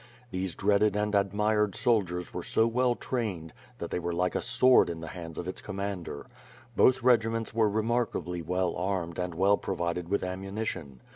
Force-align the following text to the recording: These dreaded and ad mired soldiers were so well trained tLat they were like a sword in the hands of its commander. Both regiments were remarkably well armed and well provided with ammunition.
These 0.31 0.55
dreaded 0.55 0.95
and 0.95 1.13
ad 1.15 1.31
mired 1.31 1.75
soldiers 1.75 2.33
were 2.33 2.41
so 2.41 2.65
well 2.65 2.95
trained 2.95 3.53
tLat 3.79 3.91
they 3.91 3.99
were 3.99 4.13
like 4.15 4.33
a 4.33 4.41
sword 4.41 4.89
in 4.89 4.99
the 4.99 5.09
hands 5.13 5.37
of 5.37 5.47
its 5.47 5.61
commander. 5.61 6.25
Both 6.75 7.03
regiments 7.03 7.53
were 7.53 7.69
remarkably 7.69 8.41
well 8.41 8.73
armed 8.75 9.19
and 9.19 9.35
well 9.35 9.57
provided 9.57 10.09
with 10.09 10.23
ammunition. 10.23 11.01